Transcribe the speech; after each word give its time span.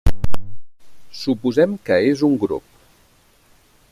Suposem 1.19 1.77
que 1.89 1.99
és 2.13 2.25
un 2.31 2.35
grup. 2.47 2.67